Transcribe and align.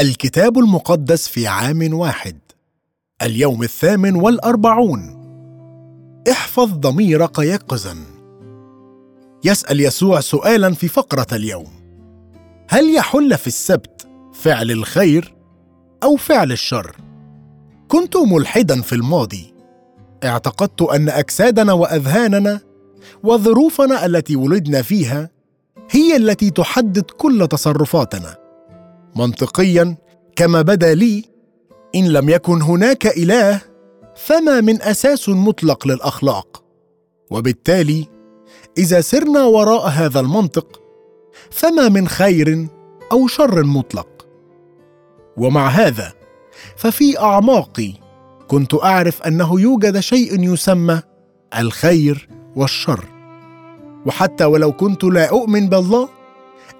الكتاب 0.00 0.58
المقدس 0.58 1.28
في 1.28 1.46
عام 1.46 1.94
واحد. 1.94 2.38
اليوم 3.22 3.62
الثامن 3.62 4.14
والأربعون. 4.16 5.16
احفظ 6.30 6.72
ضميرك 6.72 7.38
يقظا 7.38 7.96
يسأل 9.44 9.80
يسوع 9.80 10.20
سؤالا 10.20 10.74
في 10.74 10.88
فقرة 10.88 11.26
اليوم. 11.32 11.66
هل 12.68 12.94
يحل 12.94 13.38
في 13.38 13.46
السبت 13.46 14.08
فعل 14.32 14.70
الخير 14.70 15.34
أو 16.02 16.16
فعل 16.16 16.52
الشر؟ 16.52 16.96
كنت 17.88 18.16
ملحدا 18.16 18.82
في 18.82 18.94
الماضي. 18.94 19.54
اعتقدت 20.24 20.82
أن 20.82 21.08
أجسادنا 21.08 21.72
وأذهاننا 21.72 22.60
وظروفنا 23.22 24.06
التي 24.06 24.36
ولدنا 24.36 24.82
فيها 24.82 25.30
هي 25.90 26.16
التي 26.16 26.50
تحدد 26.50 27.10
كل 27.10 27.48
تصرفاتنا. 27.48 28.45
منطقيا 29.16 29.96
كما 30.36 30.62
بدا 30.62 30.94
لي 30.94 31.24
إن 31.94 32.08
لم 32.08 32.28
يكن 32.28 32.62
هناك 32.62 33.06
إله 33.06 33.60
فما 34.16 34.60
من 34.60 34.82
أساس 34.82 35.28
مطلق 35.28 35.88
للأخلاق. 35.88 36.64
وبالتالي 37.30 38.06
إذا 38.78 39.00
سرنا 39.00 39.44
وراء 39.44 39.88
هذا 39.88 40.20
المنطق 40.20 40.80
فما 41.50 41.88
من 41.88 42.08
خير 42.08 42.66
أو 43.12 43.26
شر 43.26 43.64
مطلق. 43.64 44.26
ومع 45.36 45.68
هذا 45.68 46.12
ففي 46.76 47.18
أعماقي 47.18 47.92
كنت 48.48 48.74
أعرف 48.74 49.22
أنه 49.22 49.60
يوجد 49.60 50.00
شيء 50.00 50.52
يسمى 50.52 51.00
الخير 51.58 52.28
والشر. 52.56 53.04
وحتى 54.06 54.44
ولو 54.44 54.72
كنت 54.72 55.04
لا 55.04 55.30
أؤمن 55.30 55.68
بالله 55.68 56.15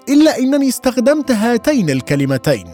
إلا 0.09 0.37
إنني 0.37 0.67
استخدمت 0.67 1.31
هاتين 1.31 1.89
الكلمتين. 1.89 2.67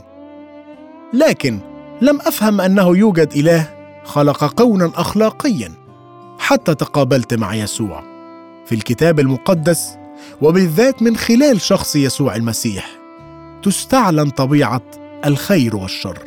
لكن 1.14 1.60
لم 2.02 2.20
أفهم 2.22 2.62
أنه 2.62 2.98
يوجد 2.98 3.34
إله 3.36 3.74
خلق 4.04 4.54
كونا 4.54 4.92
أخلاقيا 4.96 5.72
حتى 6.40 6.76
تقابلت 6.76 7.34
مع 7.34 7.56
يسوع 7.56 8.04
في 8.66 8.76
الكتاب 8.76 9.20
المقدس 9.20 9.98
وبالذات 10.42 11.02
من 11.02 11.18
خلال 11.18 11.62
شخص 11.62 11.96
يسوع 11.96 12.36
المسيح. 12.36 12.90
تستعلن 13.64 14.30
طبيعة 14.30 14.82
الخير 15.26 15.76
والشر. 15.76 16.20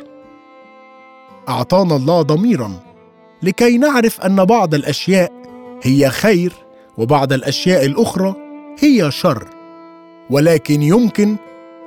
أعطانا 1.49 1.95
الله 1.95 2.21
ضميرا 2.21 2.71
لكي 3.43 3.77
نعرف 3.77 4.21
أن 4.21 4.45
بعض 4.45 4.73
الأشياء 4.73 5.31
هي 5.83 6.09
خير 6.09 6.53
وبعض 6.97 7.33
الأشياء 7.33 7.85
الأخرى 7.85 8.35
هي 8.79 9.11
شر. 9.11 9.56
ولكن 10.29 10.81
يمكن 10.81 11.35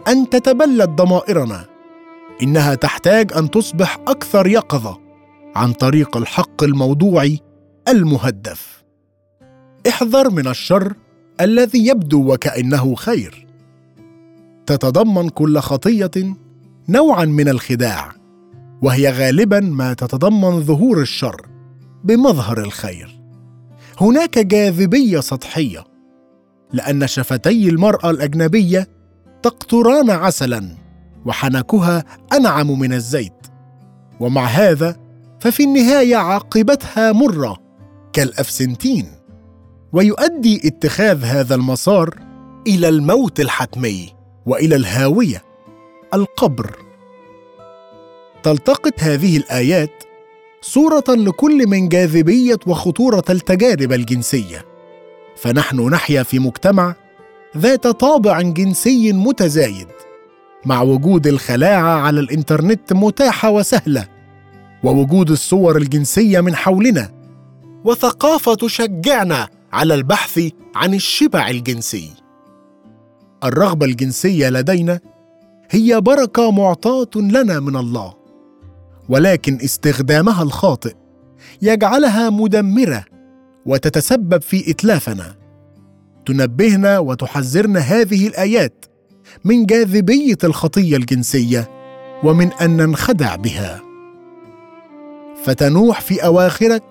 أن 0.09 0.31
تتبلد 0.31 0.89
ضمائرنا. 0.89 1.65
إنها 2.43 2.75
تحتاج 2.75 3.33
أن 3.33 3.51
تصبح 3.51 3.99
أكثر 4.09 4.47
يقظة 4.47 4.99
عن 5.57 5.73
طريق 5.73 6.17
الحق 6.17 6.63
الموضوعي 6.63 7.41
المهدف. 7.89 8.85
احذر 9.89 10.31
من 10.31 10.47
الشر 10.49 10.95
الذي 11.41 11.87
يبدو 11.87 12.33
وكأنه 12.33 12.95
خير. 12.95 13.47
تتضمن 14.67 15.29
كل 15.29 15.59
خطية 15.59 16.11
نوعا 16.89 17.25
من 17.25 17.49
الخداع 17.49 18.13
وهي 18.83 19.11
غالبا 19.11 19.61
ما 19.61 19.95
تتضمن 19.95 20.61
ظهور 20.61 21.01
الشر 21.01 21.47
بمظهر 22.05 22.59
الخير. 22.61 23.21
هناك 24.01 24.39
جاذبية 24.39 25.21
سطحية 25.21 25.90
لأن 26.73 27.07
شفتي 27.07 27.69
المرأة 27.69 28.11
الأجنبية 28.11 28.89
تقطران 29.43 30.11
عسلا 30.11 30.77
وحنكها 31.27 32.05
أنعم 32.33 32.79
من 32.79 32.93
الزيت. 32.93 33.47
ومع 34.21 34.45
هذا 34.45 34.97
ففي 35.41 35.63
النهاية 35.63 36.17
عاقبتها 36.17 37.13
مرة 37.13 37.57
كالأفسنتين 38.13 39.07
ويؤدي 39.93 40.69
اتخاذ 40.69 41.25
هذا 41.25 41.55
المسار 41.55 42.15
إلى 42.67 42.89
الموت 42.89 43.41
الحتمي 43.41 44.13
وإلى 44.47 44.77
الهاوية 44.77 45.43
القبر. 46.15 46.77
تلتقط 48.43 48.93
هذه 49.01 49.37
الآيات 49.37 50.03
صورة 50.61 51.05
لكل 51.09 51.67
من 51.69 51.89
جاذبية 51.89 52.59
وخطورة 52.67 53.25
التجارب 53.31 53.93
الجنسية. 53.93 54.70
فنحن 55.43 55.81
نحيا 55.81 56.23
في 56.23 56.39
مجتمع 56.39 56.95
ذات 57.57 57.87
طابع 57.87 58.41
جنسي 58.41 59.13
متزايد 59.13 59.89
مع 60.67 60.83
وجود 60.83 61.27
الخلاعه 61.27 62.01
على 62.01 62.21
الإنترنت 62.21 62.93
متاحة 62.93 63.51
وسهلة 63.51 64.09
ووجود 64.85 65.31
الصور 65.31 65.77
الجنسية 65.77 66.41
من 66.41 66.57
حولنا 66.57 67.11
وثقافة 67.85 68.55
تشجعنا 68.55 69.49
على 69.73 69.95
البحث 69.95 70.41
عن 70.75 70.95
الشبع 70.95 71.49
الجنسي. 71.49 72.11
الرغبة 73.45 73.87
الجنسية 73.87 74.49
لدينا 74.49 75.01
هي 75.71 76.01
بركة 76.01 76.51
معطاة 76.51 77.11
لنا 77.17 77.61
من 77.61 77.77
الله 77.77 78.15
ولكن 79.09 79.59
استخدامها 79.65 80.43
الخاطئ 80.43 80.95
يجعلها 81.63 82.31
مدمرة 82.31 83.05
وتتسبب 83.67 84.43
في 84.43 84.71
إتلافنا. 84.71 85.35
تنبهنا 86.27 86.99
وتحذرنا 86.99 87.81
هذه 87.81 88.27
الآيات 88.27 88.85
من 89.45 89.67
جاذبية 89.67 90.39
الخطية 90.45 90.97
الجنسية 90.97 91.71
ومن 92.25 92.53
أن 92.53 92.77
ننخدع 92.77 93.37
بها. 93.37 93.81
فتنوح 95.45 96.01
في 96.01 96.25
أواخرك 96.25 96.83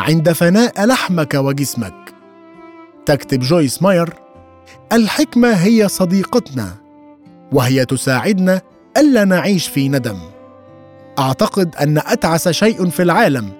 عند 0.00 0.32
فناء 0.32 0.86
لحمك 0.86 1.34
وجسمك. 1.34 2.14
تكتب 3.06 3.40
جويس 3.40 3.82
ماير 3.82 4.12
الحكمة 4.92 5.52
هي 5.52 5.88
صديقتنا 5.88 6.74
وهي 7.52 7.84
تساعدنا 7.84 8.62
ألا 8.96 9.24
نعيش 9.24 9.68
في 9.68 9.88
ندم. 9.88 10.18
أعتقد 11.18 11.76
أن 11.76 11.98
أتعس 11.98 12.48
شيء 12.48 12.88
في 12.88 13.02
العالم 13.02 13.52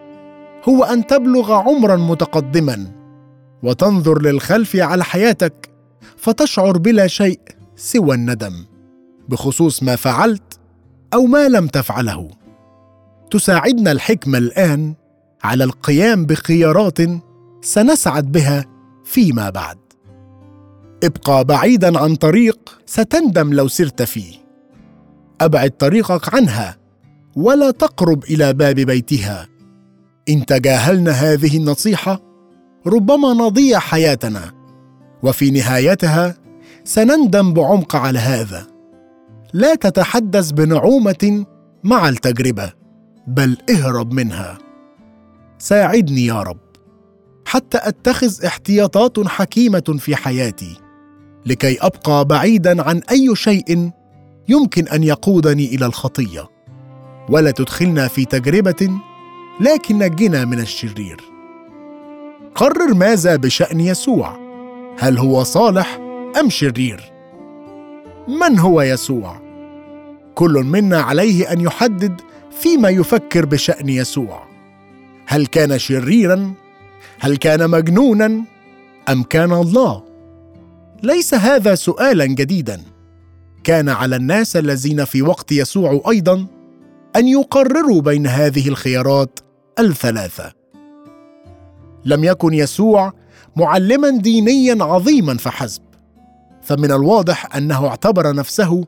هو 0.68 0.84
أن 0.84 1.06
تبلغ 1.06 1.52
عمرا 1.52 1.96
متقدما. 1.96 2.92
وتنظر 3.62 4.22
للخلف 4.22 4.76
على 4.76 5.04
حياتك 5.04 5.70
فتشعر 6.16 6.78
بلا 6.78 7.06
شيء 7.06 7.40
سوى 7.76 8.14
الندم 8.14 8.64
بخصوص 9.28 9.82
ما 9.82 9.96
فعلت 9.96 10.58
أو 11.14 11.26
ما 11.26 11.48
لم 11.48 11.66
تفعله. 11.66 12.30
تساعدنا 13.30 13.92
الحكمة 13.92 14.38
الآن 14.38 14.94
على 15.44 15.64
القيام 15.64 16.26
بخيارات 16.26 16.98
سنسعد 17.62 18.32
بها 18.32 18.64
فيما 19.04 19.50
بعد. 19.50 19.78
ابقى 21.04 21.44
بعيدا 21.44 21.98
عن 21.98 22.14
طريق 22.16 22.78
ستندم 22.86 23.52
لو 23.52 23.68
سرت 23.68 24.02
فيه. 24.02 24.34
أبعد 25.40 25.70
طريقك 25.70 26.34
عنها 26.34 26.76
ولا 27.36 27.70
تقرب 27.70 28.24
إلى 28.24 28.52
باب 28.52 28.74
بيتها. 28.74 29.55
إن 30.28 30.46
تجاهلنا 30.46 31.10
هذه 31.10 31.56
النصيحة 31.56 32.20
ربما 32.86 33.32
نضيع 33.32 33.78
حياتنا. 33.78 34.52
وفي 35.22 35.50
نهايتها 35.50 36.34
سنندم 36.84 37.52
بعمق 37.52 37.96
على 37.96 38.18
هذا. 38.18 38.66
لا 39.52 39.74
تتحدث 39.74 40.50
بنعومة 40.50 41.46
مع 41.84 42.08
التجربة 42.08 42.72
بل 43.26 43.56
اهرب 43.70 44.12
منها. 44.12 44.58
ساعدني 45.58 46.26
يا 46.26 46.42
رب. 46.42 46.58
حتى 47.46 47.78
أتخذ 47.82 48.44
احتياطات 48.44 49.28
حكيمة 49.28 49.96
في 49.98 50.16
حياتي 50.16 50.76
لكي 51.46 51.78
أبقى 51.80 52.24
بعيدا 52.24 52.82
عن 52.82 53.00
أي 53.10 53.36
شيء 53.36 53.90
يمكن 54.48 54.88
أن 54.88 55.02
يقودني 55.02 55.74
إلى 55.74 55.86
الخطية. 55.86 56.48
ولا 57.28 57.50
تدخلنا 57.50 58.08
في 58.08 58.24
تجربة 58.24 58.90
لكن 59.60 59.98
نجنا 59.98 60.44
من 60.44 60.60
الشرير. 60.60 61.20
قرر 62.54 62.94
ماذا 62.94 63.36
بشأن 63.36 63.80
يسوع؟ 63.80 64.38
هل 64.98 65.18
هو 65.18 65.42
صالح 65.42 66.00
أم 66.40 66.50
شرير؟ 66.50 67.12
من 68.28 68.58
هو 68.58 68.82
يسوع؟ 68.82 69.40
كل 70.34 70.52
منا 70.52 71.00
عليه 71.00 71.52
أن 71.52 71.60
يحدد 71.60 72.20
فيما 72.60 72.88
يفكر 72.88 73.46
بشأن 73.46 73.88
يسوع. 73.88 74.42
هل 75.26 75.46
كان 75.46 75.78
شريرا؟ 75.78 76.52
هل 77.20 77.36
كان 77.36 77.70
مجنونا؟ 77.70 78.44
أم 79.08 79.22
كان 79.22 79.52
الله؟ 79.52 80.02
ليس 81.02 81.34
هذا 81.34 81.74
سؤالا 81.74 82.26
جديدا. 82.26 82.82
كان 83.64 83.88
على 83.88 84.16
الناس 84.16 84.56
الذين 84.56 85.04
في 85.04 85.22
وقت 85.22 85.52
يسوع 85.52 86.02
أيضا 86.10 86.46
أن 87.16 87.28
يقرروا 87.28 88.00
بين 88.00 88.26
هذه 88.26 88.68
الخيارات 88.68 89.40
الثلاثة. 89.78 90.52
لم 92.04 92.24
يكن 92.24 92.54
يسوع 92.54 93.12
معلما 93.56 94.10
دينيا 94.10 94.84
عظيما 94.84 95.36
فحسب 95.36 95.82
فمن 96.62 96.92
الواضح 96.92 97.56
أنه 97.56 97.86
اعتبر 97.86 98.34
نفسه 98.34 98.84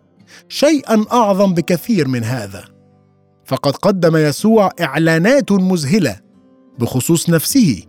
شيئا 0.48 1.04
أعظم 1.12 1.54
بكثير 1.54 2.08
من 2.08 2.24
هذا. 2.24 2.64
فقد 3.44 3.76
قدم 3.76 4.16
يسوع 4.16 4.70
إعلانات 4.80 5.52
مذهلة 5.52 6.20
بخصوص 6.78 7.30
نفسه. 7.30 7.82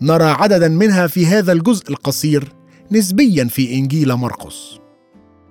نرى 0.00 0.24
عددا 0.24 0.68
منها 0.68 1.06
في 1.06 1.26
هذا 1.26 1.52
الجزء 1.52 1.90
القصير 1.90 2.52
نسبيا 2.92 3.44
في 3.44 3.74
إنجيل 3.74 4.14
مرقس. 4.14 4.78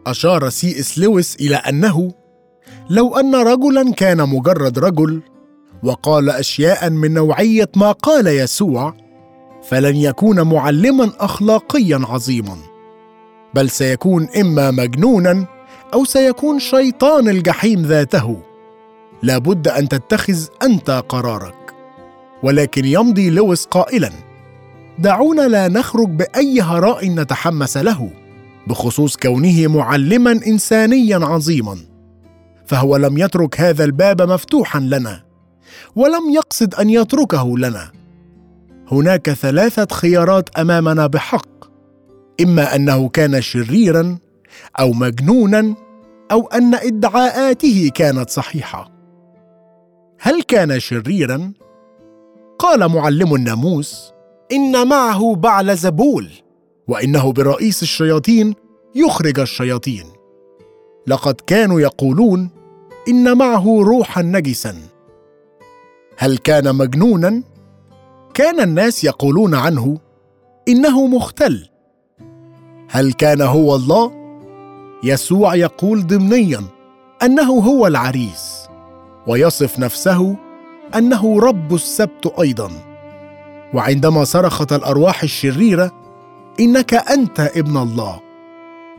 أشار 0.07 0.50
سي 0.50 0.80
إس 0.80 1.00
لويس 1.00 1.36
إلى 1.36 1.56
أنه 1.56 2.12
لو 2.89 3.18
أن 3.18 3.36
رجلا 3.36 3.94
كان 3.94 4.30
مجرد 4.30 4.80
رجل 4.80 5.21
وقال 5.86 6.30
اشياء 6.30 6.90
من 6.90 7.14
نوعية 7.14 7.70
ما 7.76 7.92
قال 7.92 8.28
يسوع 8.28 8.94
فلن 9.64 9.96
يكون 9.96 10.42
معلما 10.42 11.12
اخلاقيا 11.20 12.02
عظيما 12.10 12.58
بل 13.54 13.70
سيكون 13.70 14.28
إما 14.40 14.72
مجنونا 14.72 15.46
أو 15.94 16.06
سيكون 16.06 16.60
شيطان 16.60 17.30
الجحيم 17.30 17.82
ذاته. 17.82 18.42
لابد 19.24 19.68
أن 19.68 19.90
تتخذ 19.90 20.46
أنت 20.64 20.90
قرارك. 21.10 21.74
ولكن 22.44 22.86
يمضي 22.86 23.30
لويس 23.30 23.66
قائلا 23.66 24.10
دعونا 25.00 25.48
لا 25.48 25.68
نخرج 25.68 26.10
بأي 26.10 26.62
هراء 26.62 27.10
نتحمس 27.10 27.78
له 27.78 28.10
بخصوص 28.68 29.18
كونه 29.18 29.68
معلما 29.68 30.31
انسانيا 30.31 31.18
عظيما. 31.26 31.78
فهو 32.66 32.98
لم 32.98 33.18
يترك 33.18 33.62
هذا 33.62 33.84
الباب 33.84 34.22
مفتوحا 34.22 34.80
لنا. 34.80 35.25
ولم 35.95 36.30
يقصد 36.33 36.75
أن 36.75 36.89
يتركه 36.89 37.57
لنا. 37.57 37.92
هناك 38.92 39.30
ثلاثة 39.30 39.95
خيارات 39.95 40.50
أمامنا 40.60 41.07
بحق. 41.07 41.66
إما 42.42 42.75
أنه 42.75 43.10
كان 43.10 43.42
شريرا 43.42 44.18
أو 44.80 44.92
مجنونا 44.92 45.75
أو 46.31 46.48
أن 46.48 46.75
إدعاءاته 46.75 47.92
كانت 47.95 48.30
صحيحة. 48.30 48.92
هل 50.19 50.42
كان 50.42 50.80
شريرا؟ 50.80 51.54
قال 52.60 52.92
معلم 52.92 53.36
الناموس 53.36 54.12
إن 54.51 54.88
معه 54.88 55.36
بعل 55.36 55.78
زبول 55.78 56.30
وإنه 56.88 57.31
برئيس 57.31 57.83
الشياطين 57.83 58.54
يخرج 58.95 59.39
الشياطين. 59.39 60.06
لقد 61.07 61.36
كانوا 61.48 61.81
يقولون 61.81 62.50
إن 63.07 63.38
معه 63.38 63.81
روحا 63.81 64.21
نجسا. 64.21 64.75
هل 66.18 66.38
كان 66.38 66.76
مجنونا؟ 66.76 67.44
كان 68.34 68.60
الناس 68.60 69.04
يقولون 69.04 69.56
عنه 69.56 69.98
إنه 70.68 71.08
مختل. 71.08 71.70
هل 72.90 73.14
كان 73.14 73.42
هو 73.42 73.76
الله؟ 73.76 74.12
يسوع 75.04 75.56
يقول 75.56 76.08
ضمنيا 76.08 76.62
أنه 77.24 77.52
هو 77.52 77.88
العريس 77.88 78.68
ويصف 79.28 79.80
نفسه 79.80 80.36
أنه 80.96 81.40
رب 81.40 81.74
السبت 81.74 82.34
أيضا. 82.40 82.72
وعندما 83.74 84.24
صرخت 84.24 84.74
الأرواح 84.74 85.24
الشريرة 85.24 85.92
إنك 86.60 86.94
أنت 86.94 87.40
ابن 87.40 87.78
الله. 87.78 88.20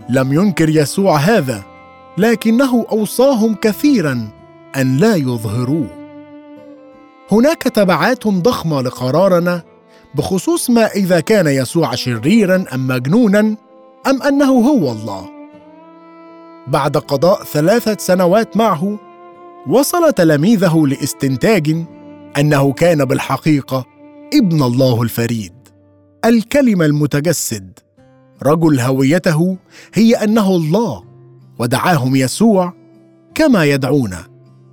لم 0.08 0.32
ينكر 0.32 0.68
يسوع 0.68 1.16
هذا 1.16 1.62
لكنه 2.18 2.86
أوصاهم 2.92 3.54
كثيرا 3.54 4.28
أن 4.76 4.96
لا 4.96 5.14
يظهروه. 5.16 6.05
هناك 7.30 7.62
تبعات 7.62 8.28
ضخمة 8.28 8.82
لقرارنا 8.82 9.62
بخصوص 10.14 10.70
ما 10.70 10.86
إذا 10.86 11.20
كان 11.20 11.46
يسوع 11.46 11.94
شريرا 11.94 12.64
أم 12.74 12.86
مجنونا 12.86 13.56
أم 14.06 14.22
أنه 14.22 14.50
هو 14.50 14.92
الله. 14.92 15.30
بعد 16.66 16.96
قضاء 16.96 17.44
ثلاثة 17.44 17.96
سنوات 17.98 18.56
معه 18.56 18.98
وصل 19.68 20.12
تلاميذه 20.12 20.86
لاستنتاج 20.86 21.84
أنه 22.38 22.72
كان 22.72 23.04
بالحقيقة 23.04 23.84
ابن 24.34 24.62
الله 24.62 25.02
الفريد. 25.02 25.52
الكلمة 26.24 26.84
المتجسد 26.84 27.78
رجل 28.42 28.80
هويته 28.80 29.56
هي 29.94 30.14
أنه 30.14 30.56
الله 30.56 31.04
ودعاهم 31.58 32.16
يسوع 32.16 32.72
كما 33.34 33.64
يدعون 33.64 34.16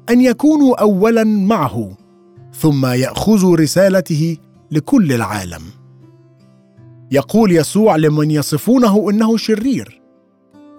أن 0.10 0.22
يكونوا 0.22 0.82
اولا 0.82 1.24
معه. 1.24 2.03
ثم 2.56 2.86
ياخذوا 2.86 3.58
رسالته 3.58 4.38
لكل 4.72 5.14
العالم. 5.14 5.62
يقول 7.12 7.52
يسوع 7.52 7.96
لمن 7.96 8.32
يصفونه 8.32 9.10
إنه 9.10 9.38
شرير 9.38 10.02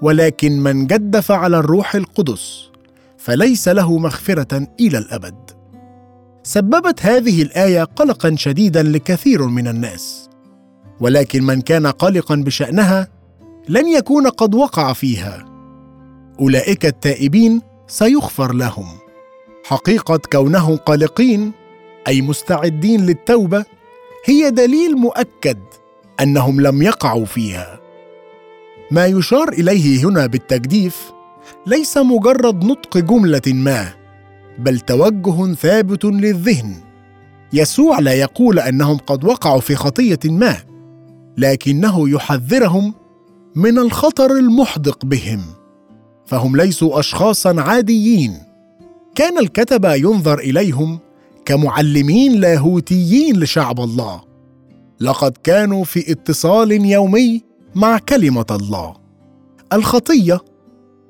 ولكن 0.03 0.61
من 0.61 0.87
جدف 0.87 1.33
على 1.33 1.59
الروح 1.59 1.95
القدس 1.95 2.71
فليس 3.19 3.69
له 3.69 3.99
مغفرة 3.99 4.69
إلى 4.81 4.99
الأبد. 4.99 5.51
سببت 6.43 7.07
هذه 7.07 7.43
الآية 7.43 7.85
قلقا 7.85 8.35
شديدا 8.37 8.83
لكثير 8.83 9.47
من 9.47 9.69
الناس 9.69 10.31
ولكن 11.01 11.43
من 11.43 11.61
كان 11.61 11.87
قلقا 11.87 12.35
بشأنها 12.35 13.09
لن 13.69 13.89
يكون 13.89 14.27
قد 14.27 14.55
وقع 14.55 14.93
فيها. 14.93 15.45
أولئك 16.41 16.87
التائبين 16.87 17.61
سيغفر 17.87 18.53
لهم. 18.53 18.87
حقيقة 19.65 20.21
كونهم 20.33 20.77
قلقين 20.77 21.53
أي 22.09 22.23
مستعدين 22.23 23.07
للتوبة 23.07 23.65
هي 24.25 24.51
دليل 24.51 24.97
مؤكد 24.97 25.59
أنهم 26.21 26.61
لم 26.61 26.83
يقعوا 26.83 27.25
فيها. 27.25 27.81
ما 28.91 29.07
يشار 29.07 29.49
إليه 29.49 30.05
هنا 30.05 30.27
بالتجديف 30.27 31.13
ليس 31.67 31.97
مجرد 31.97 32.65
نطق 32.65 32.99
جملة 32.99 33.43
ما 33.47 33.89
بل 34.59 34.81
توجه 34.81 35.55
ثابت 35.55 36.05
للذهن. 36.05 36.75
يسوع 37.53 37.99
لا 37.99 38.13
يقول 38.13 38.59
أنهم 38.59 38.97
قد 38.97 39.25
وقعوا 39.25 39.61
في 39.61 39.75
خطية 39.75 40.19
ما 40.25 40.57
لكنه 41.39 42.09
يحذرهم 42.11 42.95
من 43.55 43.79
الخطر 43.79 44.31
المحدق 44.31 45.05
بهم. 45.05 45.41
فهم 46.27 46.57
ليسوا 46.57 46.99
اشخاصا 47.01 47.61
عاديين. 47.61 48.39
كان 49.15 49.39
الكتبه 49.39 49.95
ينظر 49.95 50.39
إليهم 50.39 50.99
كمعلمين 51.45 52.41
لاهوتيين 52.41 53.41
لشعب 53.41 53.81
الله. 53.81 54.21
لقد 55.01 55.33
كانوا 55.45 55.85
في 55.85 56.13
اتصال 56.13 56.73
يومي 56.73 57.43
مع 57.75 57.99
كلمة 57.99 58.47
الله. 58.51 58.95
الخطية 59.73 60.41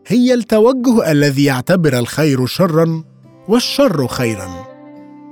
هي 0.06 0.34
التوجه 0.34 1.10
الذي 1.10 1.44
يعتبر 1.44 1.98
الخير 1.98 2.46
شرا 2.46 3.04
والشر 3.48 4.06
خيرا. 4.06 4.48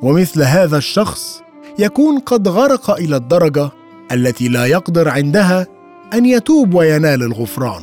ومثل 0.03 0.43
هذا 0.43 0.79
الشخص 0.79 1.43
يكون 1.79 2.19
قد 2.19 2.49
غرق 2.49 2.91
إلى 2.91 3.17
الدرجة 3.17 3.71
التي 4.13 4.49
لا 4.49 4.67
يقدر 4.67 5.09
عندها 5.09 5.67
أن 6.15 6.27
يتوب 6.27 6.75
وينال 6.75 7.23
الغفران. 7.23 7.83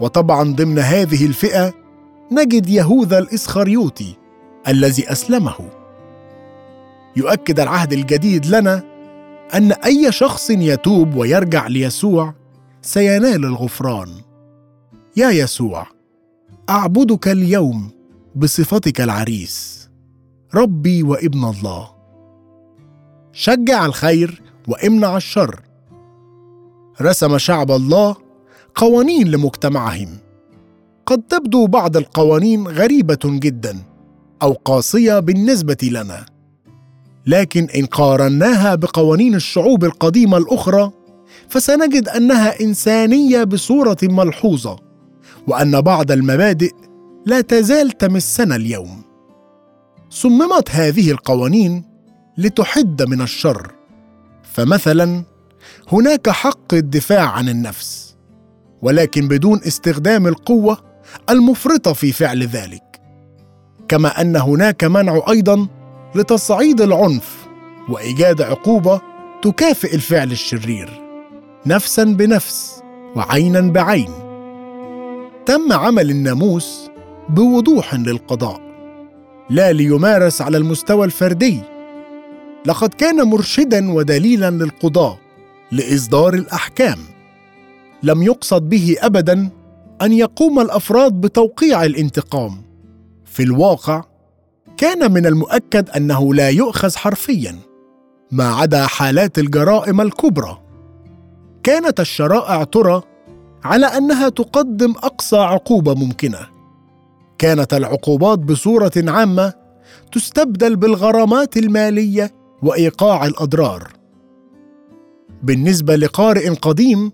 وطبعا 0.00 0.54
ضمن 0.54 0.78
هذه 0.78 1.26
الفئة 1.26 1.74
نجد 2.32 2.68
يهوذا 2.68 3.18
الإسخريوطي 3.18 4.14
الذي 4.68 5.12
أسلمه. 5.12 5.54
يؤكد 7.16 7.60
العهد 7.60 7.92
الجديد 7.92 8.46
لنا 8.46 8.82
أن 9.54 9.72
أي 9.72 10.12
شخص 10.12 10.50
يتوب 10.50 11.14
ويرجع 11.14 11.66
ليسوع 11.66 12.34
سينال 12.82 13.44
الغفران. 13.44 14.08
يا 15.16 15.30
يسوع 15.30 15.86
أعبدك 16.70 17.28
اليوم 17.28 17.90
بصفتك 18.34 19.00
العريس 19.00 19.88
ربي 20.54 21.02
وابن 21.02 21.44
الله. 21.44 21.90
شجع 23.32 23.86
الخير 23.86 24.42
وامنع 24.68 25.16
الشر. 25.16 25.60
رسم 27.02 27.38
شعب 27.38 27.70
الله 27.70 28.16
قوانين 28.74 29.28
لمجتمعهم. 29.28 30.08
قد 31.06 31.22
تبدو 31.22 31.66
بعض 31.66 31.96
القوانين 31.96 32.68
غريبة 32.68 33.18
جدا 33.24 33.76
أو 34.42 34.52
قاسية 34.52 35.18
بالنسبة 35.18 35.78
لنا. 35.82 36.35
لكن 37.26 37.66
إن 37.76 37.86
قارناها 37.86 38.74
بقوانين 38.74 39.34
الشعوب 39.34 39.84
القديمة 39.84 40.36
الأخرى 40.36 40.92
فسنجد 41.48 42.08
أنها 42.08 42.60
إنسانية 42.60 43.44
بصورة 43.44 43.98
ملحوظة 44.02 44.76
وأن 45.46 45.80
بعض 45.80 46.12
المبادئ 46.12 46.72
لا 47.26 47.40
تزال 47.40 47.90
تمسنا 47.90 48.56
اليوم. 48.56 49.02
صممت 50.10 50.70
هذه 50.70 51.10
القوانين 51.10 51.84
لتحد 52.38 53.02
من 53.02 53.22
الشر. 53.22 53.72
فمثلا 54.42 55.22
هناك 55.92 56.30
حق 56.30 56.74
الدفاع 56.74 57.30
عن 57.30 57.48
النفس 57.48 58.16
ولكن 58.82 59.28
بدون 59.28 59.60
استخدام 59.66 60.26
القوة 60.26 60.78
المفرطة 61.30 61.92
في 61.92 62.12
فعل 62.12 62.42
ذلك. 62.42 63.00
كما 63.88 64.20
أن 64.20 64.36
هناك 64.36 64.84
منع 64.84 65.22
أيضا 65.28 65.68
لتصعيد 66.16 66.80
العنف 66.80 67.46
وإيجاد 67.88 68.42
عقوبة 68.42 69.00
تكافئ 69.42 69.94
الفعل 69.94 70.32
الشرير 70.32 71.02
نفسا 71.66 72.04
بنفس 72.04 72.82
وعينا 73.16 73.60
بعين. 73.60 74.10
تم 75.46 75.72
عمل 75.72 76.10
الناموس 76.10 76.90
بوضوح 77.28 77.94
للقضاء 77.94 78.60
لا 79.50 79.72
ليمارس 79.72 80.42
على 80.42 80.56
المستوى 80.56 81.06
الفردي. 81.06 81.60
لقد 82.66 82.94
كان 82.94 83.22
مرشدا 83.22 83.92
ودليلا 83.92 84.50
للقضاه 84.50 85.18
لإصدار 85.72 86.34
الأحكام. 86.34 86.98
لم 88.02 88.22
يقصد 88.22 88.68
به 88.68 88.96
ابدا 89.00 89.50
أن 90.02 90.12
يقوم 90.12 90.60
الأفراد 90.60 91.12
بتوقيع 91.12 91.84
الانتقام. 91.84 92.62
في 93.24 93.42
الواقع 93.42 94.04
كان 94.76 95.12
من 95.12 95.26
المؤكد 95.26 95.90
أنه 95.90 96.34
لا 96.34 96.50
يؤخذ 96.50 96.96
حرفيا 96.96 97.58
ما 98.30 98.54
عدا 98.54 98.86
حالات 98.86 99.38
الجرائم 99.38 100.00
الكبرى. 100.00 100.58
كانت 101.62 102.00
الشرائع 102.00 102.64
ترى 102.64 103.02
على 103.64 103.86
أنها 103.86 104.28
تقدم 104.28 104.90
أقصى 104.90 105.36
عقوبة 105.36 105.94
ممكنة. 105.94 106.38
كانت 107.38 107.74
العقوبات 107.74 108.38
بصورة 108.38 108.92
عامة 108.96 109.52
تستبدل 110.12 110.76
بالغرامات 110.76 111.56
المالية 111.56 112.30
وإيقاع 112.62 113.26
الأضرار. 113.26 113.88
بالنسبة 115.42 115.96
لقارئ 115.96 116.48
قديم 116.48 117.12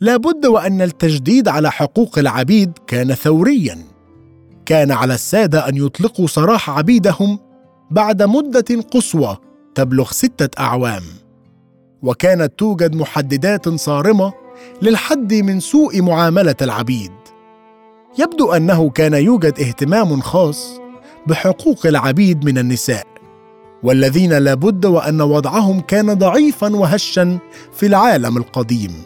لا 0.00 0.16
بد 0.16 0.46
وأن 0.46 0.82
التجديد 0.82 1.48
على 1.48 1.70
حقوق 1.70 2.18
العبيد 2.18 2.72
كان 2.86 3.14
ثوريا. 3.14 3.93
كان 4.66 4.92
على 4.92 5.14
السادة 5.14 5.68
أن 5.68 5.76
يطلقوا 5.76 6.26
سراح 6.26 6.70
عبيدهم 6.70 7.38
بعد 7.90 8.22
مدة 8.22 8.82
قصوى 8.92 9.36
تبلغ 9.74 10.10
ستة 10.10 10.60
أعوام. 10.62 11.02
وكانت 12.02 12.52
توجد 12.58 12.94
محددات 12.94 13.68
صارمة 13.68 14.32
للحد 14.82 15.34
من 15.34 15.60
سوء 15.60 16.02
معاملة 16.02 16.54
العبيد. 16.62 17.12
يبدو 18.18 18.52
أنه 18.52 18.90
كان 18.90 19.14
يوجد 19.14 19.60
اهتمام 19.60 20.20
خاص 20.20 20.80
بحقوق 21.26 21.86
العبيد 21.86 22.44
من 22.44 22.58
النساء 22.58 23.06
والذين 23.82 24.32
لابد 24.32 24.86
وأن 24.86 25.20
وضعهم 25.20 25.80
كان 25.80 26.14
ضعيفا 26.14 26.76
وهشا 26.76 27.38
في 27.72 27.86
العالم 27.86 28.36
القديم. 28.36 29.02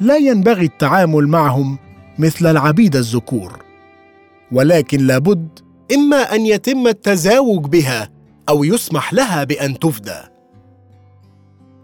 لا 0.00 0.16
ينبغي 0.16 0.64
التعامل 0.64 1.28
معهم 1.28 1.78
مثل 2.18 2.46
العبيد 2.46 2.96
الذكور. 2.96 3.61
ولكن 4.52 5.06
لابد 5.06 5.58
إما 5.94 6.34
أن 6.34 6.46
يتم 6.46 6.86
التزاوج 6.86 7.66
بها 7.66 8.10
أو 8.48 8.64
يسمح 8.64 9.14
لها 9.14 9.44
بأن 9.44 9.78
تفدى. 9.78 10.18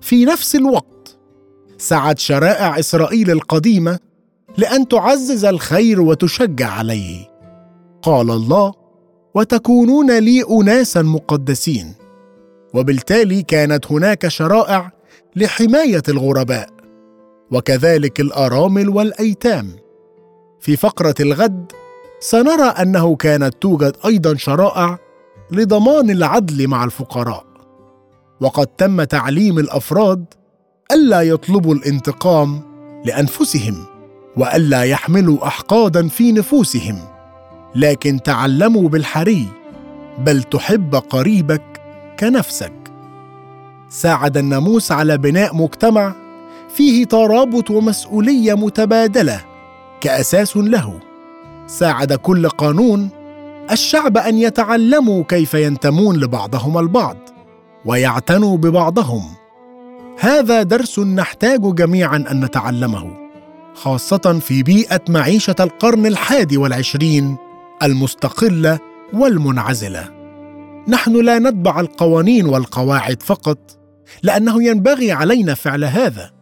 في 0.01 0.25
نفس 0.25 0.57
الوقت 0.57 1.19
سعت 1.79 2.19
شرائع 2.19 2.79
إسرائيل 2.79 3.31
القديمة 3.31 3.99
لأن 4.57 4.89
تعزز 4.89 5.45
الخير 5.45 6.01
وتشجع 6.01 6.71
عليه. 6.71 7.29
قال 8.03 8.31
الله 8.31 8.73
وتكونون 9.35 10.19
لي 10.19 10.45
اناسا 10.51 11.03
مقدسين. 11.03 11.95
وبالتالي 12.75 13.43
كانت 13.43 13.93
هناك 13.93 14.29
شرائع 14.29 14.93
لحماية 15.37 16.03
الغرباء 16.09 16.69
وكذلك 17.51 18.21
الأرامل 18.21 18.89
والأيتام. 18.89 19.77
في 20.61 20.77
فقرة 20.77 21.15
الغد 21.21 21.73
سنرى 22.21 22.69
أنه 22.69 23.17
كانت 23.17 23.55
توجد 23.61 23.97
أيضا 24.07 24.35
شرائع 24.35 24.99
لضمان 25.51 26.11
العدل 26.11 26.69
مع 26.69 26.85
الفقراء. 26.85 27.45
وقد 28.41 28.67
تم 28.67 29.05
تعليم 29.05 29.59
الأفراد 29.59 30.25
ألا 30.93 31.23
يطلبوا 31.23 31.75
الانتقام 31.75 32.61
لأنفسهم 33.05 33.85
وألا 34.37 34.83
يحملوا 34.83 35.47
احقادا 35.47 36.09
في 36.09 36.33
نفوسهم. 36.33 36.99
لكن 37.75 38.23
تعلموا 38.23 38.89
بالحري 38.89 39.47
بل 40.19 40.43
تحب 40.43 40.95
قريبك 40.95 41.81
كنفسك. 42.21 42.73
ساعد 43.89 44.37
الناموس 44.37 44.93
على 44.93 45.19
بناء 45.19 45.57
مجتمع 45.57 46.13
فيه 46.75 47.05
ترابط 47.05 47.71
ومسؤولية 47.71 48.55
متبادلة 48.55 49.41
كأساس 50.01 50.57
له. 50.57 51.08
ساعد 51.69 52.13
كل 52.13 52.49
قانون 52.49 53.09
الشعب 53.71 54.17
أن 54.17 54.39
يتعلموا 54.39 55.23
كيف 55.23 55.55
ينتمون 55.55 56.17
لبعضهم 56.17 56.79
البعض 56.79 57.17
ويعتنوا 57.85 58.57
ببعضهم. 58.57 59.23
هذا 60.21 60.63
درس 60.63 60.99
نحتاج 60.99 61.75
جميعا 61.75 62.25
أن 62.31 62.45
نتعلمه 62.45 63.11
خاصة 63.75 64.39
في 64.41 64.63
بيئة 64.63 65.01
معيشة 65.09 65.55
القرن 65.61 66.07
الحادي 66.07 66.57
والعشرين 66.57 67.37
المستقلة 67.83 68.79
والمنعزلة. 69.13 70.05
نحن 70.89 71.25
لا 71.25 71.39
نتبع 71.39 71.81
القوانين 71.81 72.47
والقواعد 72.47 73.23
فقط 73.23 73.59
لأنه 74.23 74.63
ينبغي 74.63 75.13
علينا 75.13 75.55
فعل 75.55 75.85
هذا. 75.85 76.38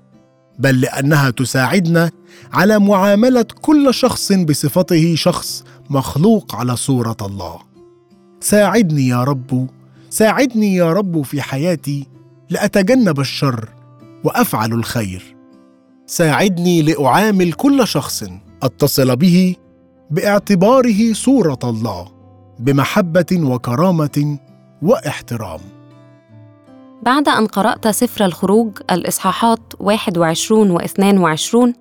بل 0.58 0.80
لأنها 0.80 1.30
تساعدنا 1.30 2.10
على 2.52 2.78
معاملة 2.78 3.46
كل 3.60 3.94
شخص 3.94 4.32
بصفته 4.32 5.14
شخص 5.14 5.64
مخلوق 5.90 6.54
على 6.54 6.76
صورة 6.76 7.16
الله. 7.22 7.58
ساعدني 8.40 9.08
يا 9.08 9.24
رب 9.24 9.68
ساعدني 10.10 10.74
يا 10.74 10.92
رب 10.92 11.22
في 11.22 11.42
حياتي 11.42 12.06
لأتجنب 12.50 13.20
الشر 13.20 13.68
وأفعل 14.24 14.72
الخير. 14.72 15.36
ساعدني 16.06 16.82
لأعامل 16.82 17.52
كل 17.52 17.86
شخص 17.86 18.24
أتصل 18.62 19.16
به 19.16 19.56
باعتباره 20.10 21.12
صورة 21.12 21.58
الله 21.64 22.08
بمحبة 22.58 23.26
وكرامة 23.32 24.38
واحترام. 24.82 25.60
بعد 27.02 27.28
أن 27.28 27.46
قرأت 27.46 27.88
سفر 27.88 28.24
الخروج 28.24 28.78
الإصحاحات 28.90 29.60
21 29.80 30.70
و 30.70 30.78
22 30.78 31.72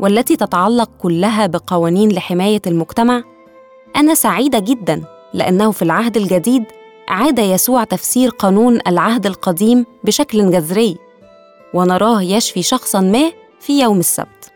والتي 0.00 0.36
تتعلق 0.36 0.90
كلها 0.98 1.46
بقوانين 1.46 2.12
لحماية 2.12 2.62
المجتمع 2.66 3.22
أنا 3.96 4.14
سعيدة 4.14 4.58
جدا 4.58 5.02
لأنه 5.34 5.70
في 5.70 5.82
العهد 5.82 6.16
الجديد 6.16 6.64
عاد 7.08 7.38
يسوع 7.38 7.84
تفسير 7.84 8.30
قانون 8.30 8.80
العهد 8.86 9.26
القديم 9.26 9.86
بشكل 10.04 10.50
جذري 10.50 10.96
ونراه 11.74 12.22
يشفي 12.22 12.62
شخصا 12.62 13.00
ما 13.00 13.32
في 13.60 13.80
يوم 13.82 13.98
السبت. 13.98 14.53